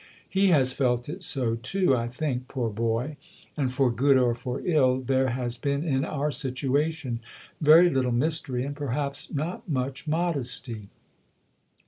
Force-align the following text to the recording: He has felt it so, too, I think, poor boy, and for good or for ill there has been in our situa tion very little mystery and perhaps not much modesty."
He 0.27 0.47
has 0.47 0.73
felt 0.73 1.07
it 1.09 1.23
so, 1.23 1.57
too, 1.57 1.95
I 1.95 2.07
think, 2.07 2.47
poor 2.47 2.71
boy, 2.71 3.17
and 3.55 3.71
for 3.71 3.91
good 3.91 4.17
or 4.17 4.33
for 4.33 4.59
ill 4.65 4.99
there 4.99 5.29
has 5.29 5.57
been 5.57 5.83
in 5.83 6.03
our 6.03 6.31
situa 6.31 6.91
tion 6.91 7.19
very 7.61 7.87
little 7.87 8.11
mystery 8.11 8.65
and 8.65 8.75
perhaps 8.75 9.31
not 9.31 9.69
much 9.69 10.07
modesty." 10.07 10.89